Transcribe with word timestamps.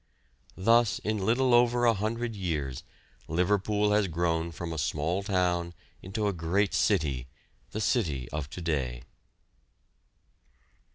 Thus 0.57 0.97
in 0.97 1.19
little 1.23 1.53
over 1.53 1.85
a 1.85 1.93
hundred 1.93 2.35
years 2.35 2.83
Liverpool 3.27 3.91
has 3.91 4.07
grown 4.07 4.51
from 4.51 4.73
a 4.73 4.79
small 4.79 5.21
town 5.21 5.75
into 6.01 6.25
a 6.27 6.33
great 6.33 6.73
city, 6.73 7.27
the 7.69 7.79
city 7.81 8.27
of 8.29 8.49
to 8.49 8.61
day. 8.61 9.03